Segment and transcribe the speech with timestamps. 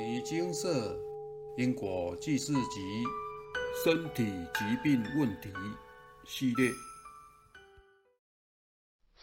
[0.00, 0.98] 尼精舍
[1.58, 3.04] 因果记事集
[3.84, 5.52] 身体疾病问题
[6.26, 6.70] 系列。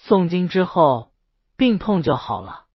[0.06, 1.12] 诵经之后，
[1.56, 2.68] 病痛就好了。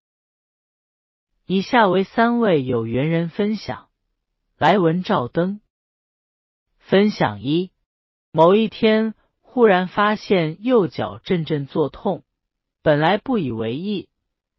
[1.47, 3.89] 以下为三位有缘人分享。
[4.59, 5.61] 来文照灯。
[6.79, 7.71] 分享一：
[8.33, 12.25] 某一天，忽然发现右脚阵阵作痛，
[12.83, 14.09] 本来不以为意，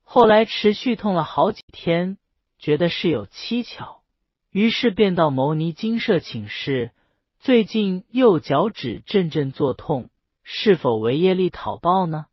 [0.02, 2.18] 后来持续痛了好几天。
[2.64, 4.04] 觉得事有蹊跷，
[4.50, 6.92] 于是便到牟尼精舍请示。
[7.42, 10.10] 最近右脚趾阵阵作痛，
[10.44, 12.28] 是否为业力讨报呢？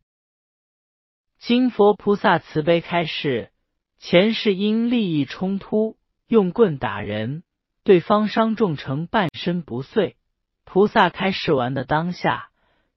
[1.37, 3.51] 金佛菩萨慈悲开示，
[3.99, 7.43] 前世因利益冲突，用棍打人，
[7.83, 10.15] 对方伤重成半身不遂。
[10.63, 12.51] 菩萨开示完的当下，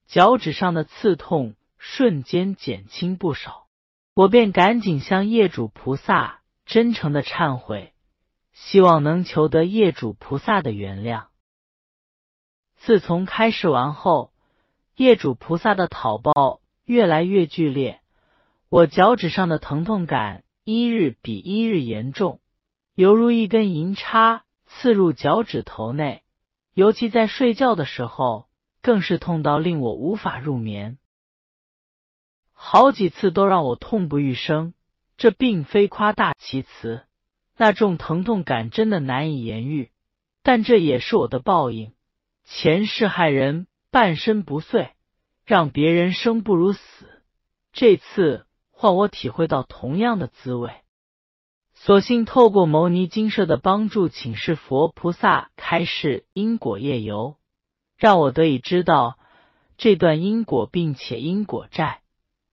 [0.07, 3.67] 脚趾上的刺痛瞬间减轻不少，
[4.13, 6.39] 我便赶紧向业主菩萨。
[6.65, 7.93] 真诚的忏悔，
[8.51, 11.27] 希望能求得业主菩萨的原谅。
[12.77, 14.33] 自从开示完后，
[14.95, 18.01] 业主菩萨的讨报越来越剧烈，
[18.69, 22.41] 我脚趾上的疼痛感一日比一日严重，
[22.95, 26.23] 犹如一根银叉刺入脚趾头内，
[26.73, 28.47] 尤其在睡觉的时候，
[28.81, 30.97] 更是痛到令我无法入眠，
[32.53, 34.73] 好几次都让我痛不欲生。
[35.17, 37.03] 这并非夸大其词，
[37.57, 39.91] 那种疼痛感真的难以言喻。
[40.43, 41.93] 但这也是我的报应。
[42.43, 44.91] 前世害人半身不遂，
[45.45, 46.79] 让别人生不如死。
[47.73, 50.71] 这次换我体会到同样的滋味。
[51.73, 57.37] 所幸透过牟尼精舍的帮助，请示佛菩萨开示因果业由，
[57.97, 59.17] 让我得以知道
[59.77, 62.01] 这段因果，并且因果债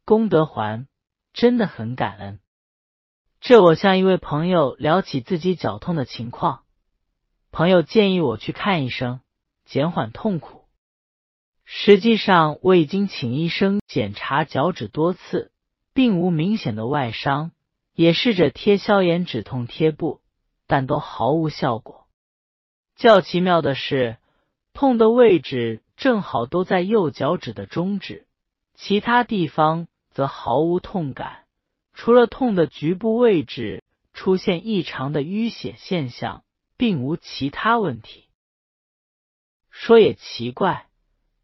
[0.04, 0.86] 功德还，
[1.32, 2.40] 真的很感恩。
[3.42, 6.62] 这我向一位朋友聊起自己脚痛的情况，
[7.50, 9.18] 朋友建议我去看医生，
[9.64, 10.66] 减缓痛苦。
[11.64, 15.50] 实际上我已经请医生检查脚趾多次，
[15.92, 17.50] 并无明显的外伤，
[17.94, 20.20] 也试着贴消炎止痛贴布，
[20.68, 22.06] 但都毫无效果。
[22.94, 24.18] 较奇妙的是，
[24.72, 28.24] 痛的位置正好都在右脚趾的中指，
[28.76, 31.41] 其他地方则毫无痛感。
[31.94, 36.42] 除了痛的局部位置出现异常的淤血现象，
[36.76, 38.28] 并无其他问题。
[39.70, 40.86] 说也奇怪，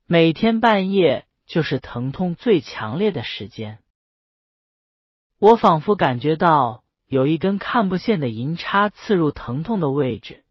[0.07, 3.79] 每天半夜就是疼痛最强烈的时间。
[5.39, 10.45] 我仿佛感觉到有一根看不见的银叉刺入疼痛的位置，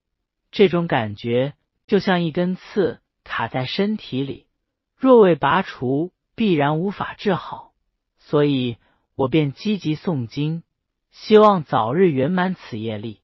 [0.52, 1.56] 这种感觉
[1.86, 4.48] 就像一根刺卡在身体里，
[4.96, 7.74] 若未拔除，必然无法治好。
[8.20, 8.78] 所以。
[9.18, 10.62] 我便积极诵经，
[11.10, 13.22] 希望早日圆满此业力。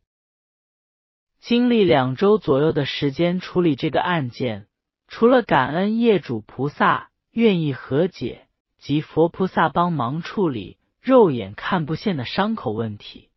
[1.40, 4.66] 经历两周左右的时间处理这个案件，
[5.08, 8.48] 除了感恩业主菩萨愿意和解
[8.80, 13.30] 及佛菩萨帮忙处理肉眼看不见的伤口问题，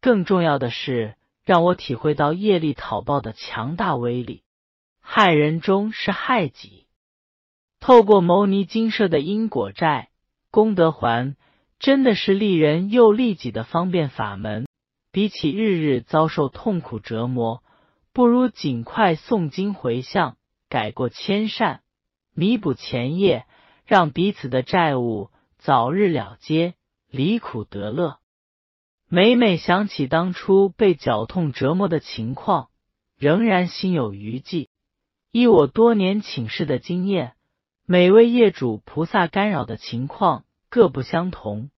[0.00, 4.44] 更重要的是让我体会到业力讨报的强大威力。
[5.00, 6.86] 害人终是害己，
[7.80, 10.10] 透过牟尼精舍的因果债
[10.52, 11.34] 功德还。
[11.78, 14.66] 真的是利人又利己的方便法门。
[15.10, 17.62] 比起日日遭受痛苦折磨，
[18.12, 20.36] 不如尽快诵经回向，
[20.68, 21.80] 改过迁善，
[22.34, 23.46] 弥补前业，
[23.86, 26.74] 让彼此的债务早日了结，
[27.10, 28.18] 离苦得乐。
[29.08, 32.68] 每每想起当初被绞痛折磨的情况，
[33.16, 34.68] 仍然心有余悸。
[35.32, 37.32] 依我多年请示的经验，
[37.86, 40.44] 每位业主菩萨干扰的情况。
[40.70, 41.70] 各不相同，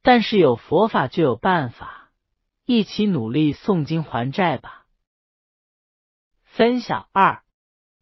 [0.00, 2.10] 但是有佛法就有办法，
[2.64, 4.86] 一起努力诵经还债吧。
[6.44, 7.42] 分享二，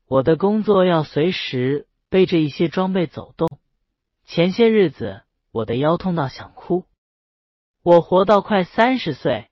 [0.07, 3.49] 我的工作要随时背着一些装备走动。
[4.25, 6.87] 前些日子我的腰痛到想哭。
[7.83, 9.51] 我活到快三十岁，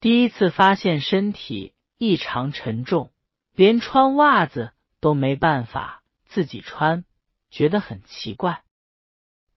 [0.00, 3.12] 第一次发现身体异常沉重，
[3.52, 7.04] 连穿袜子都没办法自己穿，
[7.48, 8.64] 觉得很奇怪。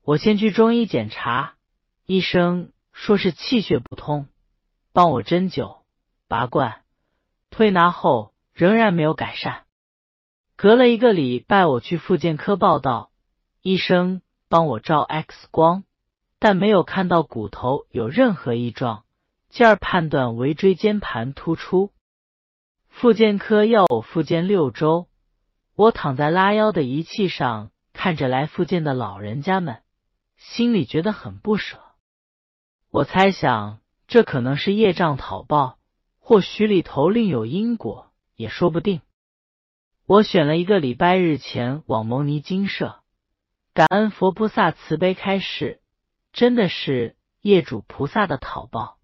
[0.10, 1.54] 我先去中医检查，
[2.08, 4.26] 医生说是气血不通，
[4.92, 5.82] 帮我针灸、
[6.28, 6.82] 拔罐、
[7.52, 9.66] 推拿后仍然没有改善。
[10.56, 13.12] 隔了一个礼拜，我去复健科报道，
[13.62, 15.84] 医生帮我照 X 光，
[16.40, 19.04] 但没有看到骨头有任何异状，
[19.50, 21.92] 进而判断为椎间盘突出。
[22.88, 25.08] 复健科要我复健六周，
[25.76, 29.84] 我躺在拉腰的仪器上，看着来复健的老人家们。
[30.40, 31.80] 心里觉得很不舍。
[32.90, 35.78] 我猜想，这可能是业障讨报，
[36.18, 39.02] 或许里头另有因果，也说不定。
[40.08, 43.02] 我选了一个礼拜日前往牟尼精舍，
[43.74, 45.82] 感恩佛菩萨慈悲开示，
[46.32, 48.98] 真的是业主菩萨的讨报。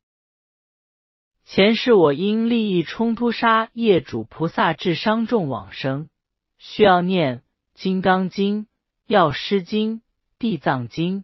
[1.44, 6.10] 前世我因利益冲突杀业主菩萨，致伤重往生，
[6.58, 7.40] 需要念
[7.76, 8.62] 《金刚经》
[9.06, 9.98] 《药师经》
[10.38, 11.22] 《地藏经》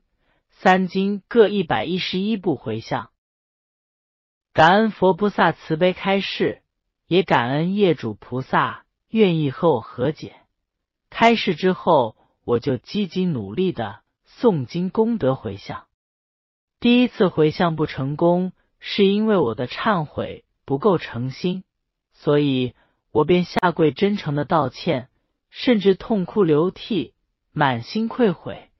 [0.49, 3.11] 三经各一百一十一部回向。
[4.53, 6.61] 感恩佛菩萨慈悲开示，
[7.07, 10.35] 也感恩业主菩萨愿意和我和解。
[11.09, 12.15] 开示之后，
[12.45, 15.87] 我就积极努力的诵经功德回向。
[16.79, 18.53] 第一次回向不成功。
[18.83, 21.63] 是因为我的忏悔不够诚心，
[22.13, 22.73] 所以
[23.11, 25.07] 我便下跪真诚的道歉，
[25.51, 27.13] 甚至痛哭流涕，
[27.51, 28.70] 满心愧悔，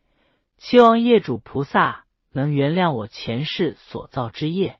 [0.61, 4.79] 希望业主菩萨能原谅我前世所造之业。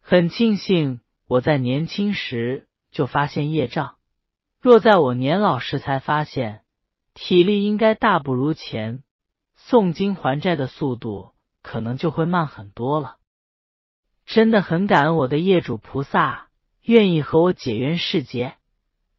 [0.00, 3.96] 很庆幸我在年轻时就发现业障，
[4.60, 6.62] 若在我年老时才发现，
[7.12, 9.02] 体力应该大不如前，
[9.58, 13.16] 诵经还债的速度可能就会慢很多了。
[14.24, 16.50] 真的很感恩我的业主菩萨
[16.82, 18.56] 愿意和我解冤释结，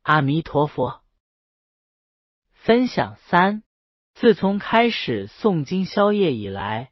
[0.04, 1.01] 阿弥陀佛。
[2.54, 3.62] 分享三：
[4.15, 6.89] 自从开始诵经宵夜以来，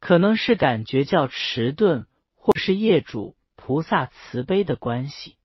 [0.00, 5.36] 可能是感觉较迟钝，或是业主菩萨慈悲的关系。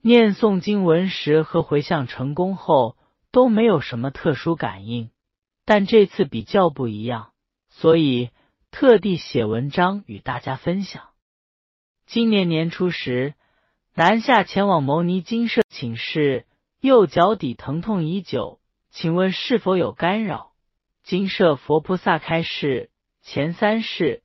[0.00, 2.96] 念诵经文时和回向成功后
[3.30, 5.10] 都没有什么特殊感应，
[5.64, 7.32] 但这次比较不一样，
[7.68, 8.30] 所以。
[8.76, 11.10] 特地写文章与大家分享。
[12.06, 13.34] 今年年初时，
[13.94, 16.44] 南下前往牟尼精舍请示，
[16.80, 18.58] 右脚底疼痛已久，
[18.94, 20.52] 请问是否有干扰？
[21.02, 22.90] 精舍佛菩萨开示：
[23.22, 24.22] 前三世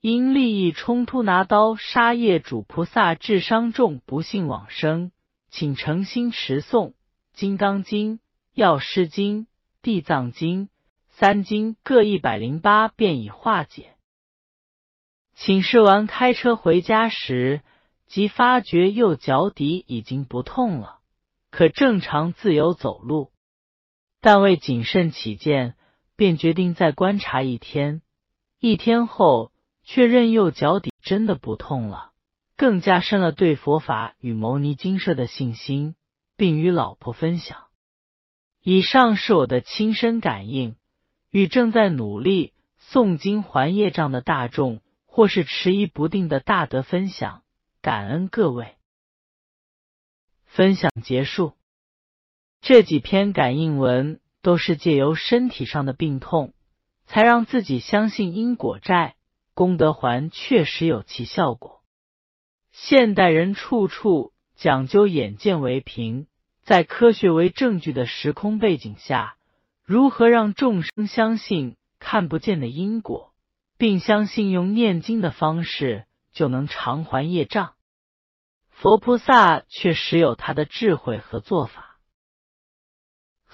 [0.00, 5.10] 因利益冲突拿刀杀业主菩萨，致伤重，不幸往生，
[5.50, 6.90] 请诚心持诵
[7.32, 8.12] 《金刚经》
[8.54, 9.40] 《药师经》
[9.82, 10.66] 《地藏经》
[11.08, 13.96] 三经各一百零八便，以化解。
[15.34, 17.62] 请示完，开车回家时，
[18.06, 21.00] 即发觉右脚底已经不痛了，
[21.50, 23.31] 可正常自由走路。
[24.22, 25.74] 但为谨慎起见，
[26.16, 28.00] 便决定再观察一天。
[28.58, 29.52] 一天后，
[29.82, 32.12] 确认右脚底真的不痛了，
[32.56, 35.94] 更加深了对佛法与牟尼精舍的信心，
[36.38, 37.66] 并与老婆分享。
[38.62, 40.76] 以上是我的亲身感应，
[41.30, 44.80] 与正在努力诵经还业障的大众。
[45.14, 47.42] 或是迟疑不定的大德分享，
[47.82, 48.76] 感恩各位。
[50.46, 51.52] 分享结束。
[52.62, 56.54] 这几篇感应文都是借由身体上的病痛，
[57.06, 59.16] 才让自己相信因果债
[59.52, 61.82] 功德还确实有其效果。
[62.70, 66.28] 现代人处处讲究眼见为凭，
[66.62, 69.34] 在科学为证据的时空背景下，
[69.84, 73.32] 如何让众生相信看不见的因果？
[73.76, 77.72] 并相信用念经的方式就能偿还业障，
[78.70, 81.91] 佛菩萨却实有他的智慧和做法。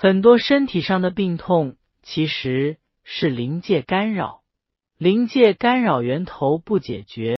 [0.00, 1.74] 很多身体上的病痛
[2.04, 4.42] 其实是灵界干扰，
[4.96, 7.36] 灵界干扰源头不解决，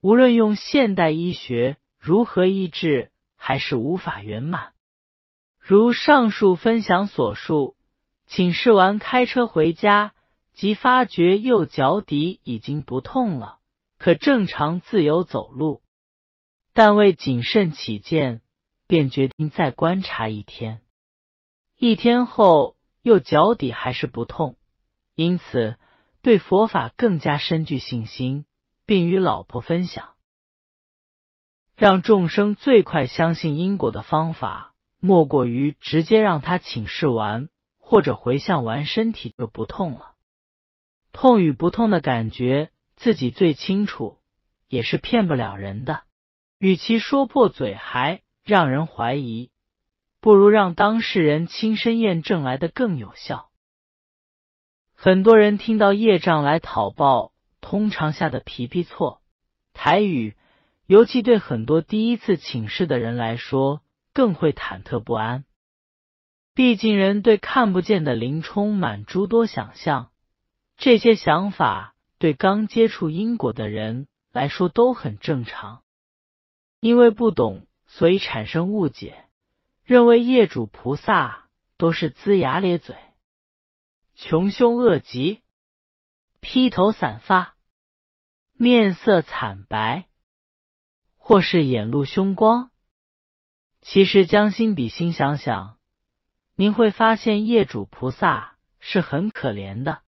[0.00, 4.72] 无论用现代医学如何医治，还是无法圆满。
[5.60, 7.76] 如上述分享所述，
[8.26, 10.14] 请示完开车回家。
[10.52, 13.58] 即发觉右脚底已经不痛了，
[13.98, 15.80] 可正常自由走路，
[16.72, 18.40] 但为谨慎起见，
[18.88, 20.80] 便决定再观察一天。
[21.86, 24.56] 一天后，右脚底还是不痛，
[25.14, 25.76] 因此
[26.22, 28.46] 对佛法更加深具信心，
[28.86, 30.14] 并与老婆分享。
[31.76, 40.14] 让众生最快相信因果的方法，莫过于直接让他请示完或者回向完，身体就不痛了。
[41.12, 44.16] 痛与不痛的感觉，自己最清楚，
[44.68, 46.04] 也是骗不了人的。
[46.58, 49.50] 与其说破嘴还让人怀疑，
[50.24, 53.50] 不如让当事人亲身验证来的更有效。
[54.94, 59.20] 很多人听到业障来讨报，通常吓得皮皮错。
[59.74, 60.34] 台语，
[60.86, 63.82] 尤其对很多第一次请示的人来说，
[64.14, 65.44] 更会忐忑不安。
[66.54, 70.10] 毕竟人对看不见的灵充满诸多想象。
[70.78, 75.82] 这些想法对刚接触因果的人来说都很正常，
[76.80, 79.23] 因为不懂，所以产生误解，
[79.84, 82.96] 认为业主菩萨都是龇牙咧嘴、
[84.14, 85.42] 穷凶恶极、
[86.40, 87.54] 披头散发。
[88.56, 90.06] 面色惨白，
[91.16, 92.70] 或是眼露凶光。
[93.82, 95.76] 其实将心比心想想，
[96.54, 100.02] 您会发现业主菩萨是很可怜的。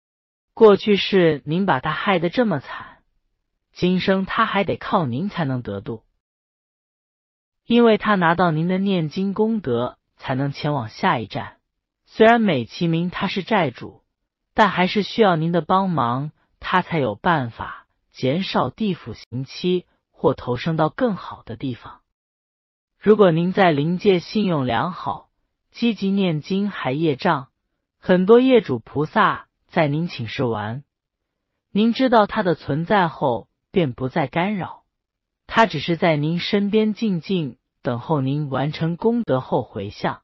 [0.54, 3.02] 过去是您把他害得这么惨，
[3.72, 6.05] 今生他还得靠您才能得度，
[7.66, 11.56] 因为他拿到您的念经功德，才能前往下一站。
[12.06, 14.02] 虽然美其名他是债主，
[14.54, 16.30] 但还是需要您的帮忙，
[16.60, 22.00] 他才有办法减少地府刑期或投生到更好的地方。
[22.98, 25.28] 如果您在灵界信用良好，
[25.72, 27.48] 积极念经还业障，
[27.98, 30.84] 很多业主菩萨在您请示完，
[31.70, 34.84] 您知道他的存在后，便不再干扰，
[35.46, 40.22] 他只是在您身边静静等候您完成功德后回向。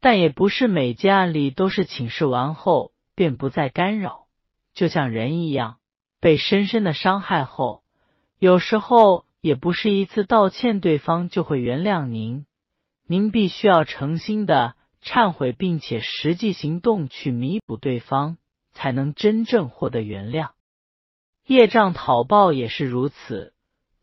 [0.00, 4.26] 但也不是每件案例都是请示完后便不再干扰，
[4.74, 5.78] 就像人一样，
[6.20, 7.82] 被深深的伤害后，
[8.38, 12.46] 有时候也不是一次道歉对方就会原谅您，
[13.06, 14.74] 您必须要诚心的
[15.04, 18.38] 忏悔，并且实际行动去弥补对方，
[18.72, 20.50] 才能真正获得原谅。
[21.46, 23.51] 业障讨报也是如此，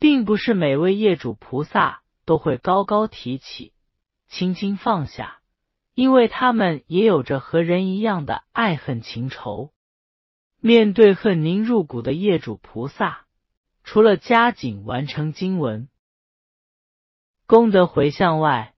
[0.00, 3.72] 并不是每位业主菩萨都会高高提起，
[4.26, 5.36] 轻轻放下。
[5.94, 9.72] 因为他们也有着和人一样的爱恨情仇。
[10.58, 13.26] 面对恨您入骨的业主菩萨，
[13.84, 15.88] 除了加紧完成经文、
[17.46, 18.74] 功德回向外，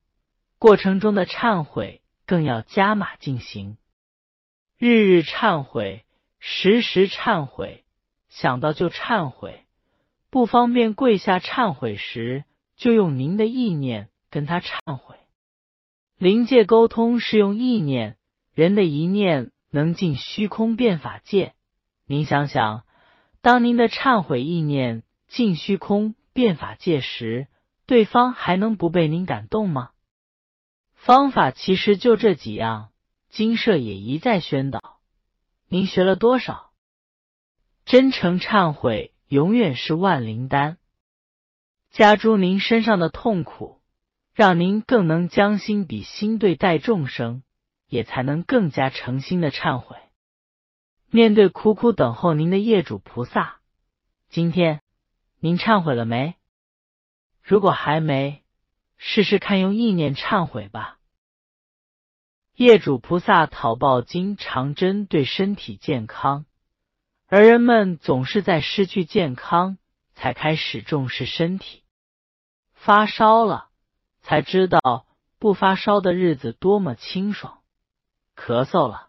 [0.58, 3.76] 过程中的忏悔更要加码进行。
[4.76, 6.04] 日日忏悔，
[6.40, 7.84] 时时忏悔，
[8.28, 9.61] 想到就忏悔。
[10.32, 15.16] 不方便跪下忏悔时，就用您的意念跟他忏悔。
[16.16, 18.16] 灵界沟通是用意念，
[18.54, 21.52] 人的一念能进虚空变法界。
[22.06, 22.84] 您想想，
[23.42, 27.46] 当您的忏悔意念进虚空变法界时，
[27.84, 29.90] 对方还能不被您感动吗？
[30.94, 32.88] 方法其实就这几样，
[33.28, 34.96] 金舍也一再宣导。
[35.68, 36.70] 您学了多少？
[37.84, 40.76] 真诚忏悔永远是万灵丹，
[41.90, 43.80] 加诸您身上的痛苦。
[44.34, 47.42] 让您更能将心比心对待众生，
[47.86, 49.96] 也才能更加诚心的忏悔。
[51.10, 53.60] 面对苦苦等候您的业主菩萨，
[54.28, 54.82] 今天
[55.40, 56.34] 您忏悔了没？
[57.42, 58.42] 如果还没，
[58.98, 60.98] 试试看用意念忏悔吧。
[62.54, 66.44] 业主菩萨讨报经常针对身体健康，
[67.34, 69.78] 而人们总是在失去健康
[70.12, 71.82] 才开始重视身体，
[72.74, 73.70] 发烧了。
[74.20, 75.06] 才知道
[75.38, 77.62] 不发烧的日子多么清爽，
[78.36, 79.08] 咳嗽了，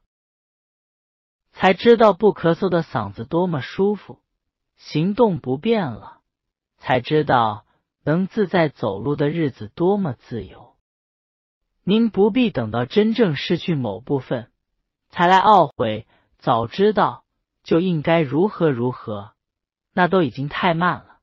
[1.52, 4.22] 才知道不咳嗽的嗓子多么舒服，
[4.78, 6.22] 行动不便了，
[6.78, 7.66] 才知道
[8.06, 10.78] 能自在走路的日子多么自由。
[11.84, 14.50] 您不必等到真正失去某部分
[15.10, 17.23] 才来懊悔，早知道
[17.64, 19.34] 就应该如何如何，
[19.94, 21.20] 那都已经太慢了。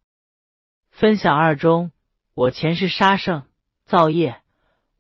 [0.90, 1.92] 分享二中，
[2.34, 3.44] 我前世杀生。
[3.84, 4.40] 造业，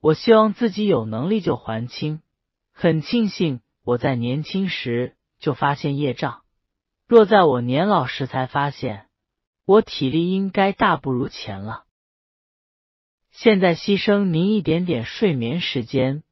[0.00, 2.22] 我希望自己有能力就还清。
[2.72, 6.42] 很庆幸我在年轻时就发现业障，
[7.06, 9.06] 若在我年老时才发现，
[9.64, 11.84] 我体力应该大不如前了。
[13.30, 16.24] 现在牺牲您一点点睡眠时间、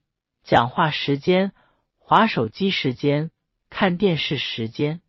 [0.42, 1.52] 讲话时间、
[1.98, 3.30] 划手机时间、
[3.70, 5.00] 看电视时间，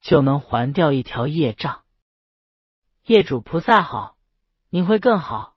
[0.00, 1.82] 就能还掉一条业障。
[3.04, 4.16] 业主菩萨好，
[4.70, 5.56] 您会更好。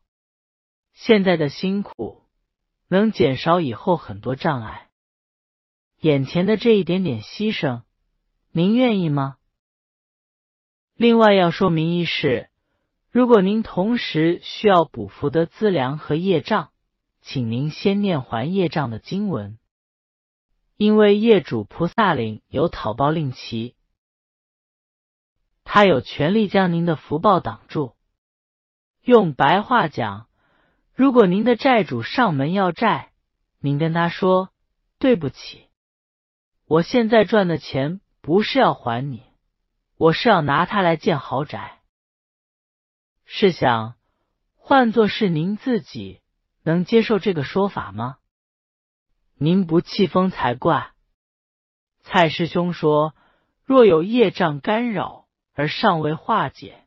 [0.93, 2.23] 现在的辛苦
[2.87, 4.89] 能减少以后很多障碍，
[5.99, 7.83] 眼前的这一点点牺牲，
[8.51, 9.37] 您愿意吗？
[10.95, 12.49] 另外要说明一是，
[13.11, 16.71] 如果您同时需要补福德资粮和业障，
[17.21, 19.57] 请您先念还业障的经文，
[20.77, 23.75] 因为业主菩萨领有讨报令旗，
[25.63, 27.95] 他有权利将您的福报挡住。
[29.01, 30.27] 用白话讲。
[30.93, 33.11] 如果您的债主上门要债，
[33.59, 34.49] 您跟他说
[34.97, 35.67] ：“对不起，
[36.67, 39.21] 我现在赚的钱不是要还你，
[39.97, 41.81] 我是要拿它来建豪宅。”
[43.27, 43.95] 试想，
[44.55, 46.21] 换作是您自己，
[46.63, 48.15] 能接受这个说法吗？
[49.37, 50.91] 您不气疯才怪。
[52.01, 53.13] 蔡师兄说
[53.65, 56.85] ：“若有业障干扰而尚未化解，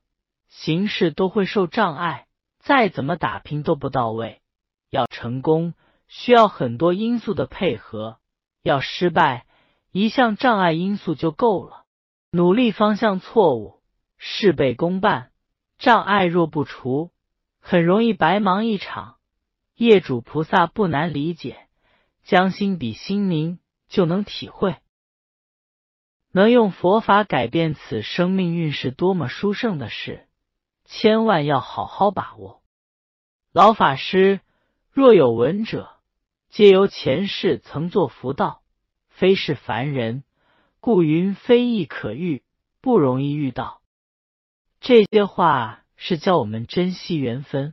[0.48, 2.26] 行事都会受障碍。”
[2.60, 4.42] 再怎么打拼都不到位，
[4.90, 5.72] 要成功
[6.06, 8.18] 需要很多因素的配合，
[8.62, 9.46] 要失败
[9.90, 11.84] 一项障碍因素就够了。
[12.30, 13.80] 努力方向错误，
[14.18, 15.30] 事倍功半，
[15.78, 17.10] 障碍若不除，
[17.60, 19.16] 很容易白忙一场。
[19.74, 21.67] 业主菩萨不难理解，
[22.28, 23.58] 将心比心灵，
[23.88, 24.76] 就能体会。
[26.30, 30.28] 能用佛法改变此生命运是多么殊胜的事，
[30.84, 32.60] 千万要好好把握。
[33.50, 34.42] 老法师
[34.92, 35.88] 若有闻者，
[36.50, 38.60] 皆由前世曾作福道，
[39.08, 40.22] 非是凡人，
[40.80, 42.42] 故云非易可遇，
[42.82, 43.80] 不容易遇到。
[44.80, 47.72] 这些话是教我们珍惜缘分。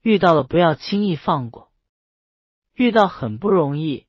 [0.00, 1.69] 遇到了不要轻易放过，
[2.80, 4.06] 遇到很不容易，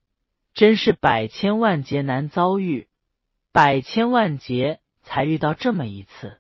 [0.54, 2.88] 真是百千万劫难遭遇，
[3.52, 6.40] 百千万劫才遇到这么一次。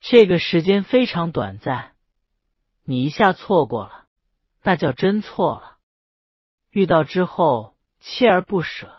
[0.00, 1.92] 这个时间非常短暂，
[2.82, 4.06] 你一下错过了，
[4.64, 5.76] 那叫真错了。
[6.72, 8.92] 遇到之后锲而不舍，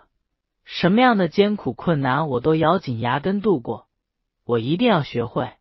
[0.64, 3.90] 什么样的艰苦困难我都咬紧牙根度过，
[4.46, 5.52] 我一定要学会，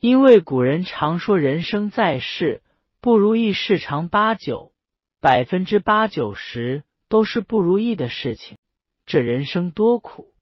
[0.00, 2.64] 因为古人常说人生在世。
[3.00, 4.72] 不如意事常八九，
[5.20, 8.56] 百分之八九十都是不如意的事情。
[9.04, 10.34] 这人生多苦，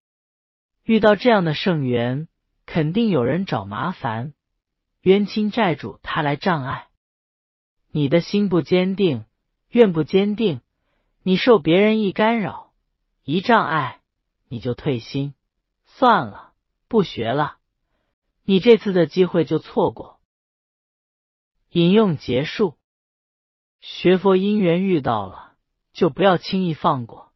[0.83, 2.29] 遇到这样的圣缘，
[2.67, 4.35] 肯定有人找麻烦，
[5.01, 6.89] 冤亲债主他来障碍。
[7.91, 9.25] 你的心不坚定，
[9.71, 10.61] 愿不坚定，
[11.23, 12.73] 你受别人一干扰，
[13.23, 14.01] 一障碍，
[14.49, 15.33] 你就退心，
[15.85, 16.53] 算了，
[16.89, 17.57] 不学了，
[18.45, 20.21] 你这次的机会就错过。
[21.71, 22.77] 引用结束。
[23.89, 25.53] 学佛因缘遇到了，
[25.93, 27.31] 就不要轻易放过。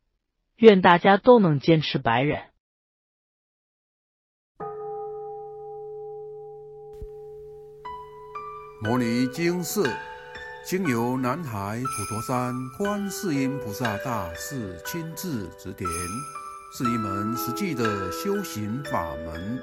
[0.57, 2.43] 愿大家都能坚持白忍。
[8.83, 9.89] 摩尼经寺
[10.67, 15.89] 经由南海普陀山观世音菩萨大士亲自指点，
[16.77, 19.63] 是一门实际的修行法门。